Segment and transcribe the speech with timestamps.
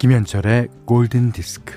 [0.00, 1.74] 김현철의 골든 디스크.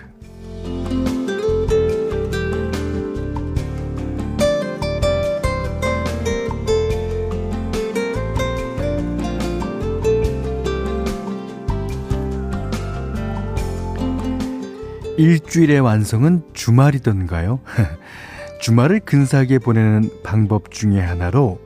[15.18, 17.60] 일주일의 완성은 주말이던가요?
[18.62, 21.60] 주말을 근사하게 보내는 방법 중의 하나로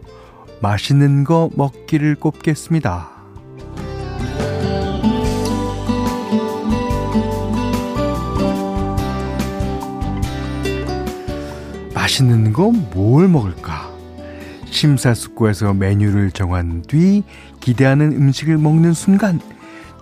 [0.64, 3.17] 맛있는 거 먹기를 꼽겠습니다.
[12.08, 13.92] 맛있는 거 뭘 먹을까?
[14.72, 17.24] 심사숙고해서 메뉴를 정한 뒤
[17.60, 19.42] 기대하는 음식을 먹는 순간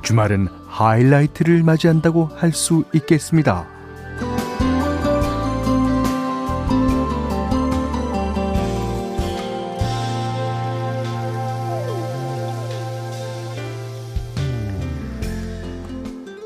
[0.04, 3.66] 주말은 하이라이트를 맞이한다고 할 수 있겠습니다.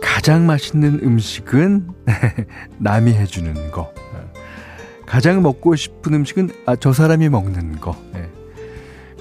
[0.01, 1.89] 가장 맛있는 음식은
[2.79, 3.91] 남이 해주는 거.
[5.09, 7.99] 가장 먹고 싶은 음식은 아, 저 사람이 먹는 거.
[8.13, 8.29] 네.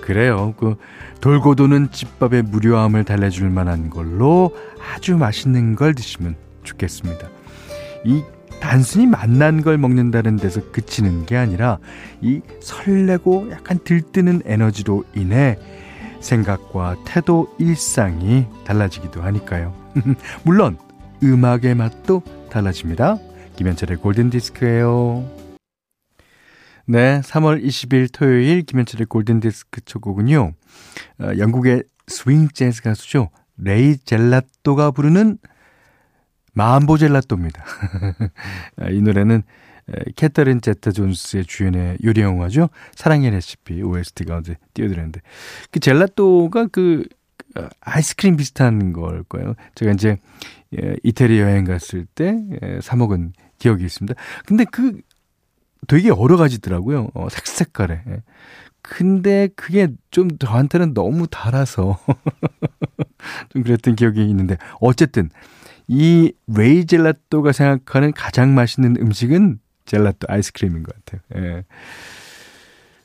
[0.02, 0.54] 그래요.
[0.58, 0.76] 그
[1.22, 4.54] 돌고 도는 집밥의 무료함을 달래줄 만한 걸로
[4.94, 7.28] 아주 맛있는 걸 드시면 좋겠습니다.
[8.04, 8.22] 이
[8.60, 11.78] 단순히 맛난 걸 먹는다는 데서 그치는 게 아니라
[12.20, 15.58] 이 설레고 약간 들뜨는 에너지로 인해
[16.20, 19.74] 생각과 태도, 일상이 달라지기도 하니까요.
[20.44, 20.76] 물론
[21.22, 23.16] 음악의 맛도 달라집니다.
[23.56, 25.37] 김현철의 골든 디스크예요.
[26.90, 30.54] 네, 3월 20일 토요일 김현철의 골든디스크 첫 곡은요.
[31.20, 33.28] 어, 영국의 스윙 재즈 가수죠.
[33.58, 35.36] 레이 젤라또가 부르는
[36.54, 37.62] 맘보 젤라또입니다.
[38.80, 39.42] 아, 이 노래는
[40.16, 42.70] 캐서린 제타 존스의 주연의 요리 영화죠.
[42.94, 45.20] 사랑의 레시피 OST가 어제 띄워드렸는데
[45.70, 47.04] 그 젤라또가 그
[47.58, 49.56] 어, 아이스크림 비슷한 걸 거예요.
[49.74, 50.16] 제가 이제
[50.80, 54.18] 예, 이태리 여행 갔을 때 예, 사 먹은 기억이 있습니다.
[54.46, 55.00] 근데 그
[55.86, 57.08] 되게 여러 가지더라고요.
[57.14, 58.02] 어, 색색깔에.
[58.08, 58.22] 예.
[58.82, 61.98] 근데 그게 좀 저한테는 너무 달아서
[63.50, 65.30] 좀 그랬던 기억이 있는데 어쨌든
[65.88, 71.20] 이 레이 젤라또가 생각하는 가장 맛있는 음식은 젤라또 아이스크림인 것 같아요.
[71.36, 71.64] 예.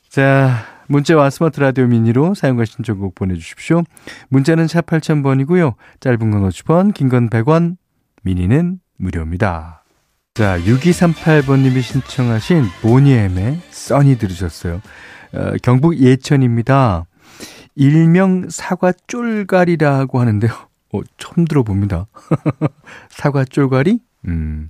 [0.09, 3.84] 자, 문자와 스마트 라디오 미니로 사용과 신청곡 보내주십시오.
[4.29, 5.75] 문자는 샵 8000번이고요.
[6.01, 7.78] 짧은 건 50원, 긴 건 100원,
[8.22, 9.82] 미니는 무료입니다.
[10.35, 14.81] 자, 6238번님이 신청하신 보니엠의 써니 들으셨어요.
[15.31, 17.05] 어, 경북 예천입니다.
[17.75, 20.51] 일명 사과 쫄가리라고 하는데요.
[20.91, 22.07] 어, 처음 들어봅니다.
[23.09, 23.99] 사과 쫄가리?
[24.27, 24.69] 음.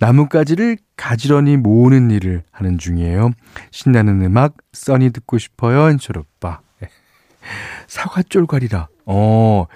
[0.00, 3.30] 나뭇가지를 가지런히 모으는 일을 하는 중이에요.
[3.70, 6.58] 신나는 음악, 써니 듣고 싶어요, 오빠.
[7.86, 8.88] 사과 쫄가리라.
[9.04, 9.66] 어,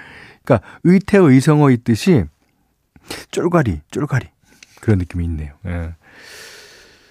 [0.44, 2.24] 그니까, 의태어 의성어 있듯이,
[3.30, 4.26] 쫄가리, 쫄가리.
[4.80, 5.52] 그런 느낌이 있네요.
[5.66, 5.94] 예.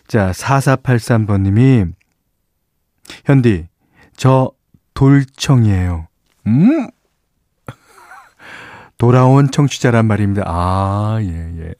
[0.07, 1.93] 자, 4483번님이,
[3.25, 3.67] 현디,
[4.17, 4.51] 저
[4.93, 6.07] 돌청이에요.
[6.47, 6.89] 음?
[8.97, 10.43] 돌아온 청취자란 말입니다.
[10.45, 11.73] 아, 예, 예.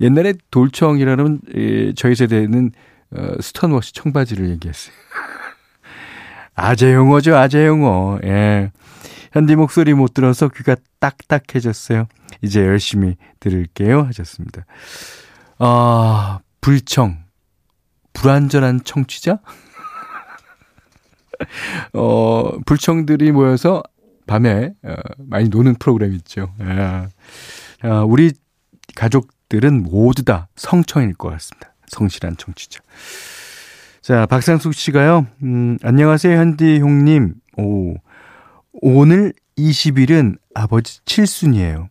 [0.00, 2.72] 옛날에 돌청이라는 예, 저희 세대는
[3.16, 4.94] 어, 스턴워시 청바지를 얘기했어요.
[6.54, 8.18] 아재 용어죠, 아재 용어.
[8.24, 8.70] 예.
[9.34, 12.06] 현디 목소리 못 들어서 귀가 딱딱해졌어요.
[12.40, 14.02] 이제 열심히 들을게요.
[14.02, 14.64] 하셨습니다.
[15.58, 17.18] 아, 불청.
[18.12, 19.40] 불안전한 청취자?
[21.94, 23.82] 어, 불청들이 모여서
[24.28, 26.54] 밤에 어, 많이 노는 프로그램 있죠.
[26.60, 27.08] 아,
[27.82, 28.32] 아, 우리
[28.94, 31.74] 가족들은 모두 다 성청일 것 같습니다.
[31.88, 32.80] 성실한 청취자.
[34.00, 37.34] 자, 박상숙 씨가요, 음, 안녕하세요, 현디 형님.
[37.56, 37.96] 오,
[38.80, 41.88] 오늘 20일은 아버지 칠순이에요.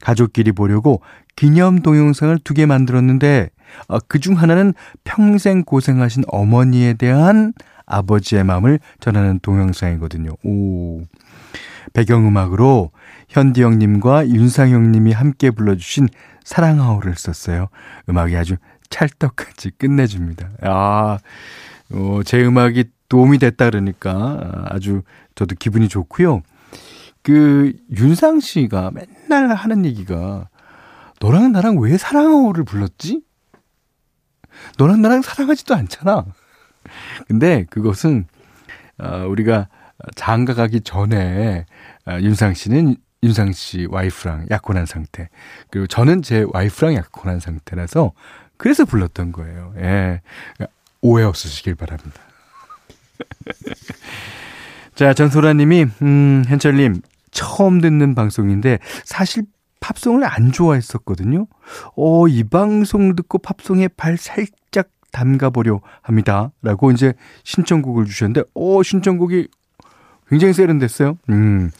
[0.00, 1.00] 가족끼리 보려고
[1.36, 3.50] 기념 동영상을 두 개 만들었는데
[3.88, 4.74] 어, 그중 하나는
[5.04, 7.52] 평생 고생하신 어머니에 대한
[7.86, 10.30] 아버지의 마음을 전하는 동영상이거든요.
[10.44, 11.02] 오.
[11.94, 12.90] 배경음악으로
[13.28, 16.08] 현디 형님과 윤상 형님이 함께 불러주신
[16.44, 17.68] 사랑하오를 썼어요.
[18.08, 18.56] 음악이 아주
[18.90, 20.50] 찰떡같이 끝내줍니다.
[20.62, 21.18] 아,
[21.92, 25.02] 어, 제 음악이 도움이 됐다 그러니까 아주
[25.34, 26.42] 저도 기분이 좋고요.
[27.22, 30.48] 그 윤상 씨가 맨날 하는 얘기가
[31.20, 33.22] 너랑 나랑 왜 사랑하오를 불렀지?
[34.78, 36.24] 너랑 나랑 사랑하지도 않잖아.
[37.28, 38.26] 근데 그것은
[38.98, 39.68] 어, 우리가
[40.14, 41.66] 장가 가기 전에
[42.06, 45.28] 어, 윤상 씨는 윤상 씨 와이프랑 약혼한 상태.
[45.70, 48.12] 그리고 저는 제 와이프랑 약혼한 상태라서
[48.56, 49.74] 그래서 불렀던 거예요.
[49.78, 50.20] 예.
[51.02, 52.20] 오해 없으시길 바랍니다.
[54.94, 59.44] 자, 전소라 님이, 음, 현철님, 처음 듣는 방송인데, 사실
[59.80, 61.46] 팝송을 안 좋아했었거든요.
[61.96, 66.52] 어, 이 방송 듣고 팝송에 발 살짝 담가보려 합니다.
[66.62, 67.14] 라고 이제
[67.44, 69.48] 신청곡을 주셨는데, 어, 신청곡이
[70.28, 71.18] 굉장히 세련됐어요.
[71.30, 71.70] 음,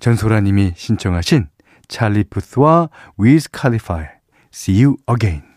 [0.00, 1.48] 전소라 님이 신청하신
[1.88, 2.88] 찰리 푸스와
[3.18, 4.08] 위즈 칼리파의
[4.54, 5.47] See You Again.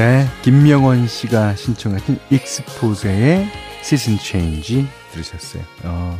[0.00, 3.46] 네, 김명원 씨가 신청하신 익스포즈의
[3.82, 5.62] 시즌 체인지 들으셨어요.
[5.84, 6.18] 어.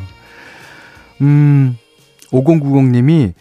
[1.22, 1.78] 음,
[2.26, 3.32] 5090님이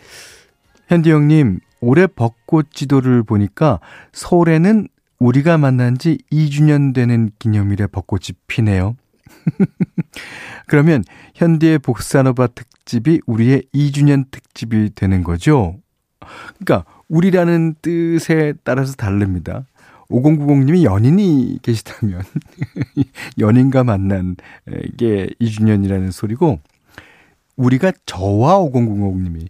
[0.87, 3.81] 현디 형님, 올해 벚꽃 지도를 보니까
[4.13, 4.87] 서울에는
[5.19, 8.95] 우리가 만난 지 2주년 되는 기념일에 벚꽃이 피네요.
[10.67, 11.03] 그러면
[11.35, 15.75] 현대의 복사노바 특집이 우리의 2주년 특집이 되는 거죠.
[16.59, 19.65] 그러니까 우리라는 뜻에 따라서 다릅니다.
[20.09, 22.21] 5090님이 연인이 계시다면
[23.37, 24.35] 연인과 만난
[24.97, 26.59] 게 2주년이라는 소리고
[27.55, 29.47] 우리가 저와 5090님이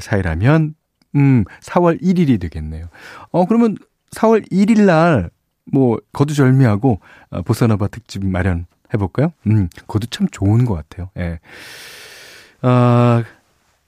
[0.00, 0.74] 사이라면
[1.16, 2.86] 음 4월 1일이 되겠네요.
[3.30, 3.76] 어 그러면
[4.12, 5.30] 4월 1일 날
[5.72, 9.32] 뭐 거두절미하고 어, 보사노바 특집 마련 해 볼까요?
[9.46, 11.10] 음 그것도 참 좋은 것 같아요.
[11.18, 11.40] 예.
[12.62, 13.24] 아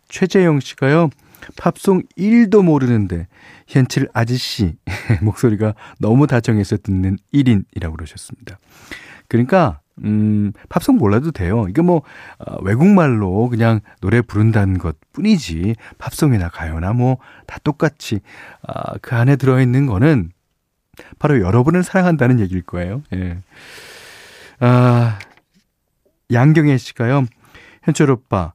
[0.09, 1.11] 최재영 씨가요.
[1.57, 3.27] 팝송 1도 모르는데
[3.67, 4.77] 현칠 아저씨
[5.23, 8.59] 목소리가 너무 다정해서 듣는 1인이라고 그러셨습니다.
[9.29, 11.67] 그러니까 음, 팝송 몰라도 돼요.
[11.69, 12.03] 이게 뭐,
[12.39, 18.21] 어, 외국말로 그냥 노래 부른다는 것 뿐이지, 팝송이나 가요나 뭐, 다 똑같이,
[18.67, 20.31] 아, 그 안에 들어 있는 거는
[21.19, 23.03] 바로 여러분을 사랑한다는 얘기일 거예요.
[23.15, 23.39] 예.
[24.59, 25.19] 아,
[26.33, 27.27] 양경혜 씨가요,
[27.91, 28.53] 현철 오빠,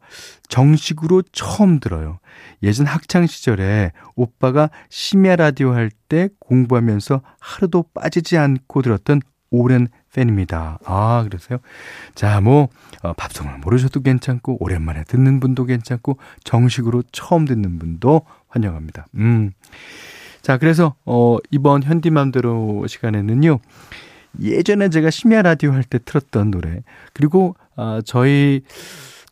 [0.47, 2.19] 정식으로 처음 들어요.
[2.63, 10.77] 예전 학창 시절에 오빠가 심야 라디오 할 때 공부하면서 하루도 빠지지 않고 들었던 오랜 팬입니다.
[10.85, 11.57] 아, 그러세요?
[12.13, 12.69] 자, 뭐,
[13.01, 19.07] 어, 팝송을 모르셔도 괜찮고, 오랜만에 듣는 분도 괜찮고, 정식으로 처음 듣는 분도 환영합니다.
[19.15, 19.51] 음.
[20.41, 23.59] 자, 그래서, 어, 이번 현디맘대로 시간에는요,
[24.41, 26.83] 예전에 제가 심야 라디오 할 때 틀었던 노래,
[27.13, 28.61] 그리고, 어, 저희,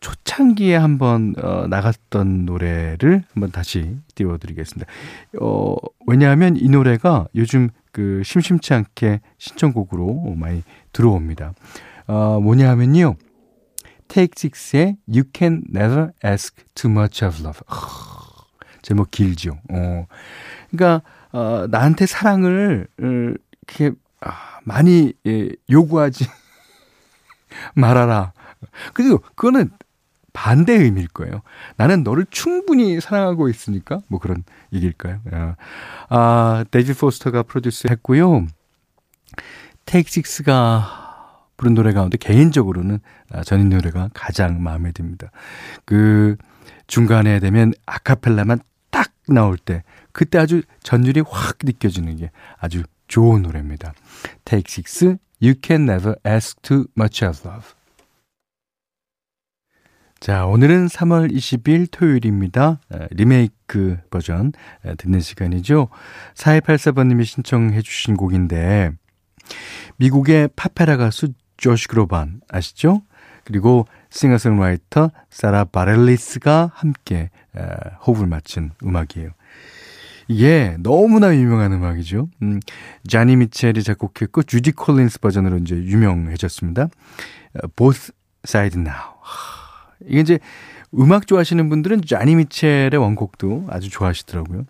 [0.03, 4.91] 초창기에 한번 어, 나갔던 노래를 한번 다시 띄워드리겠습니다.
[5.39, 10.61] 어, 왜냐하면 이 노래가 요즘 그 심심치 않게 신청곡으로 많이
[10.91, 11.53] 들어옵니다.
[12.07, 13.15] 어, 뭐냐 하면요.
[14.09, 17.61] Take Six의 You Can Never Ask Too Much of Love.
[18.81, 19.57] 제목 길죠.
[19.71, 20.05] 어.
[20.69, 21.01] 그러니까
[21.31, 26.25] 어, 나한테 사랑을 이렇게 아, 많이 예, 요구하지
[27.73, 28.33] 말아라.
[28.93, 29.69] 그리고 그거는
[30.33, 31.41] 반대 의미일 거예요.
[31.77, 34.43] 나는 너를 충분히 사랑하고 있으니까 뭐 그런
[34.73, 35.21] 얘기일까요?
[35.31, 35.55] 아,
[36.09, 38.47] 아 데이지 포스터가 프로듀스 했고요.
[39.85, 41.03] 테이크식스가
[41.55, 42.99] 부른 노래 가운데 개인적으로는
[43.31, 45.31] 아, 전인 노래가 가장 마음에 듭니다.
[45.85, 46.35] 그
[46.87, 48.59] 중간에 되면 아카펠라만
[48.89, 53.93] 딱 나올 때 그때 아주 전율이 확 느껴지는 게 아주 좋은 노래입니다.
[54.45, 57.67] Take Six, You Can Never Ask Too Much of Love.
[60.23, 62.79] 자, 오늘은 3월 20일 토요일입니다.
[63.11, 64.53] 리메이크 버전
[64.97, 65.89] 듣는 시간이죠.
[66.35, 68.91] 4284번님이 신청해 주신 곡인데,
[69.97, 73.01] 미국의 팝페라 가수 조시 그로반 아시죠?
[73.43, 77.29] 그리고 싱어송라이터 사라 바렐리스가 함께
[78.07, 79.31] 호흡을 맞춘 음악이에요.
[80.29, 82.29] 이게 너무나 유명한 음악이죠.
[82.43, 82.61] 음,
[83.09, 86.87] 조니 미첼이 작곡했고 주디 콜린스 버전으로 이제 유명해졌습니다.
[88.45, 88.93] Side Now.
[88.95, 89.62] 이
[90.09, 90.39] 게 이제
[90.97, 94.65] 음악 좋아하시는 분들은 자니 미첼의 원곡도 아주 좋아하시더라고요.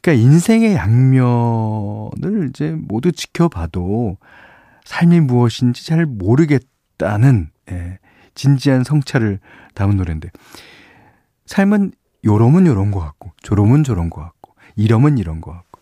[0.00, 4.16] 그러니까 인생의 양면을 이제 모두 지켜봐도
[4.84, 7.98] 삶이 무엇인지 잘 모르겠다는 예,
[8.34, 9.38] 진지한 성찰을
[9.74, 10.30] 담은 노래인데
[11.46, 11.92] 삶은
[12.24, 15.80] 요러면 요런 것 같고 저러면 저런 것 같고 이러면 이런 것 같고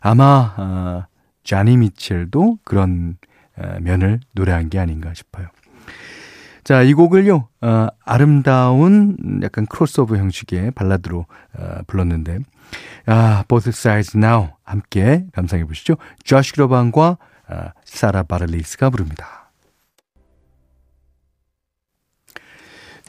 [0.00, 1.06] 아마 아,
[1.44, 3.16] 자니 미첼도 그런
[3.56, 5.48] 아, 면을 노래한 게 아닌가 싶어요.
[6.64, 11.26] 자, 이 곡을요, 어, 아름다운 약간 크로스오버 형식의 발라드로
[11.58, 12.38] 어, 불렀는데,
[13.06, 15.96] 아, Both Sides Now 함께 감상해 보시죠.
[16.24, 19.50] 조시 그로반과 어, 사라 바를리스가 부릅니다.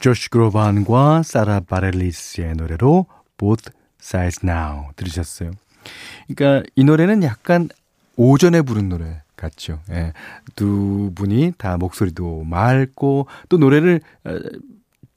[0.00, 3.06] 조시 그로반과 사라 바렐리스의 노래로
[3.36, 5.52] Both Sides Now 들으셨어요.
[6.26, 7.68] 그러니까 이 노래는 약간
[8.16, 9.80] 오전에 부른 노래 같죠.
[9.90, 10.12] 예.
[10.56, 14.38] 두 분이 다 목소리도 맑고 또 노래를 어,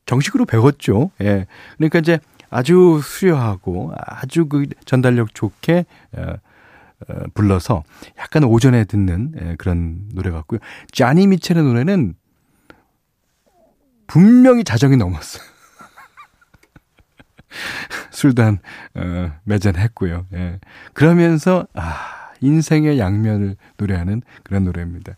[0.05, 1.11] 정식으로 배웠죠.
[1.21, 1.47] 예.
[1.77, 2.19] 그러니까 이제
[2.49, 6.33] 아주 수려하고 아주 그 전달력 좋게 어,
[7.09, 7.83] 어, 불러서
[8.17, 10.59] 약간 오전에 듣는 예, 그런 노래 같고요.
[10.91, 12.15] 자니 미첼의 노래는
[14.07, 15.43] 분명히 자정이 넘었어요.
[18.11, 18.59] 술도 한,
[18.95, 20.25] 어, 매잔 했고요.
[20.33, 20.59] 예.
[20.93, 25.15] 그러면서, 아, 인생의 양면을 노래하는 그런 노래입니다.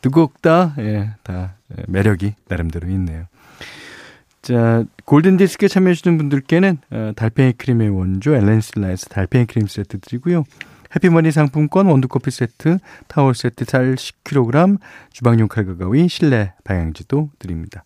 [0.00, 1.54] 두 곡 다, 예, 다
[1.88, 3.26] 매력이 나름대로 있네요.
[4.42, 10.44] 자, 골든디스크에 참여해주시는 분들께는 어, 달팽이 크림의 원조 엘렌실라에서 달팽이 크림 세트 드리고요.
[10.94, 12.78] 해피머니 상품권 원두커피 세트,
[13.08, 14.78] 타월 세트 쌀 10kg,
[15.10, 17.84] 주방용 칼과 가위, 실내 방향지도 드립니다.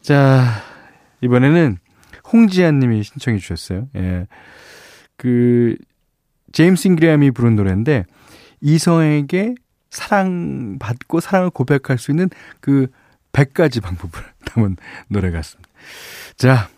[0.00, 0.44] 자,
[1.22, 1.78] 이번에는
[2.32, 3.88] 홍지아 님이 신청해 주셨어요.
[3.96, 4.26] 예.
[5.16, 5.76] 그,
[6.52, 8.04] 제임스 잉그레함이 부른 노래인데,
[8.60, 9.54] 이성에게
[9.90, 12.28] 사랑받고 사랑을 고백할 수 있는
[12.60, 12.88] 그
[13.32, 14.76] 100가지 방법을 담은
[15.08, 15.68] 노래 같습니다.
[16.36, 16.68] 자,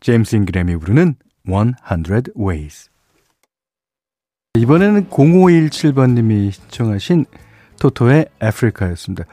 [0.00, 2.90] 제임스 잉그레함이 부르는 100 Ways.
[4.58, 7.24] 이번에는 0517번님이 신청하신
[7.80, 9.24] 토토의 아프리카였습니다.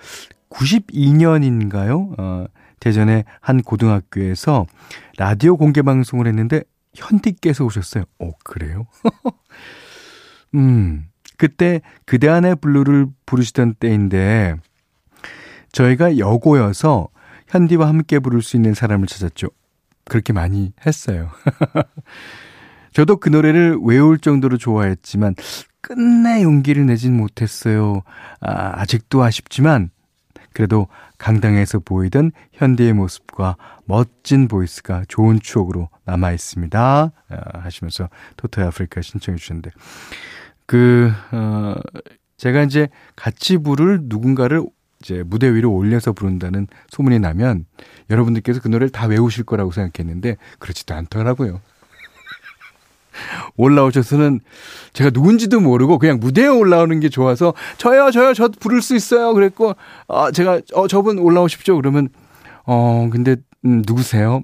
[0.49, 2.19] 92년인가요?
[2.19, 2.45] 어,
[2.79, 4.67] 대전의 한 고등학교에서
[5.17, 6.63] 라디오 공개 방송을 했는데
[6.95, 8.03] 현디께서 오셨어요.
[8.19, 8.87] 오, 그래요?
[10.55, 14.55] 음, 그때 그대 안의 블루를 부르시던 때인데
[15.71, 17.09] 저희가 여고여서
[17.47, 19.47] 현디와 함께 부를 수 있는 사람을 찾았죠.
[20.05, 21.29] 그렇게 많이 했어요.
[22.93, 25.35] 저도 그 노래를 외울 정도로 좋아했지만
[25.81, 28.01] 끝내 용기를 내진 못했어요.
[28.41, 29.91] 아, 아직도 아쉽지만
[30.53, 30.87] 그래도
[31.17, 37.11] 강당에서 보이던 현대의 모습과 멋진 보이스가 좋은 추억으로 남아 있습니다.
[37.29, 39.71] 아, 하시면서 토토 아프리카 신청해 주셨는데
[40.65, 41.75] 그 어,
[42.37, 44.63] 제가 이제 같이 부를 누군가를
[45.01, 47.65] 이제 무대 위로 올려서 부른다는 소문이 나면
[48.09, 51.61] 여러분들께서 그 노래를 다 외우실 거라고 생각했는데 그렇지도 않더라고요.
[53.57, 54.39] 올라오셔서는
[54.93, 59.75] 제가 누군지도 모르고 그냥 무대에 올라오는 게 좋아서 저요 저요 저 부를 수 있어요 그랬고
[60.07, 62.09] 아 제가 어 저분 올라오십시오 그러면
[62.65, 63.35] 어 근데
[63.65, 64.41] 음, 누구세요?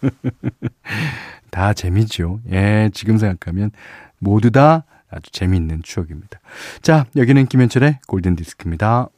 [1.50, 2.40] 다 재미죠.
[2.50, 3.70] 예, 지금 생각하면
[4.18, 6.40] 모두 다 아주 재미있는 추억입니다.
[6.82, 9.08] 자, 여기는 김현철의 골든 디스크입니다.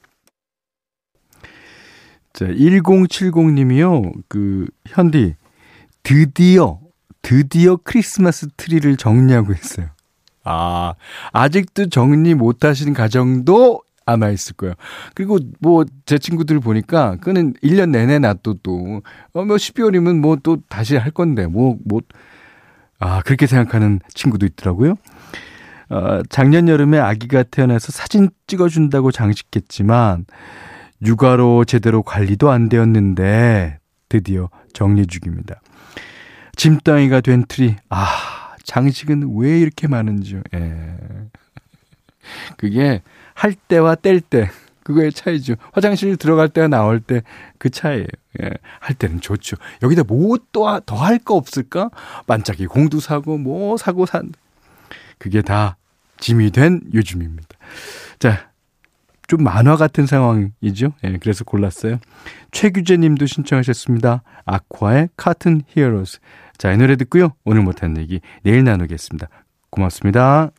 [2.33, 4.23] 자, 1070님이요.
[4.29, 5.35] 그 현디
[6.03, 6.81] 드디어
[7.21, 9.89] 드디어 크리스마스 트리를 정리하고 있어요.
[10.45, 10.95] 아,
[11.33, 14.75] 아직도 정리 못 하신 가정도 아마 있을 거예요.
[15.15, 19.03] 그리고 뭐 제 친구들 보니까 그는 1년 내내 놔둬도
[19.35, 22.01] 어, 뭐 12월이면 뭐 또 다시 할 건데 뭐 뭐
[22.99, 24.95] 아, 그렇게 생각하는 친구도 있더라고요.
[25.91, 30.25] 어, 작년 여름에 아기가 태어나서 사진 찍어준다고 장식했지만
[31.05, 33.79] 육아로 제대로 관리도 안 되었는데
[34.09, 35.61] 드디어 정리 중입니다.
[36.57, 37.75] 짐덩이가 된 트리.
[37.89, 38.07] 아,
[38.63, 40.43] 장식은 왜 이렇게 많은지요.
[40.55, 40.95] 예.
[42.57, 43.03] 그게
[43.43, 44.51] 할 때와 뗄 때.
[44.85, 45.55] 그거의 차이죠.
[45.73, 47.23] 화장실 들어갈 때와 나올 때
[47.59, 48.07] 그 차이예요.
[48.43, 48.51] 예.
[48.81, 49.57] 할 때는 좋죠.
[49.83, 51.91] 여기다 뭐 또 더 할 거 없을까?
[52.27, 54.33] 반짝이 공도 사고 뭐 사고 산.
[55.19, 55.77] 그게 다
[56.19, 57.49] 짐이 된 요즘입니다.
[58.19, 58.51] 자,
[59.29, 60.93] 좀 만화 같은 상황이죠.
[61.05, 61.99] 예, 그래서 골랐어요.
[62.51, 64.23] 최규재 님도 신청하셨습니다.
[64.45, 66.19] 아쿠아의 카튼 히어로스.
[66.59, 67.31] 자, 이 노래 듣고요.
[67.45, 69.29] 오늘 못한 얘기 내일 나누겠습니다.
[69.71, 70.51] 고맙습니다.